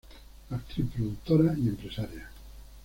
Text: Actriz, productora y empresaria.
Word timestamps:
Actriz, 0.49 0.87
productora 0.95 1.53
y 1.59 1.67
empresaria. 1.67 2.27